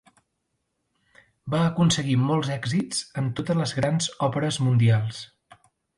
Va 1.55 1.59
aconseguir 1.65 2.17
molts 2.23 2.49
èxits 2.55 3.03
en 3.23 3.27
totes 3.41 3.61
les 3.61 3.75
grans 3.81 4.09
òperes 4.29 4.59
mundials. 4.69 5.25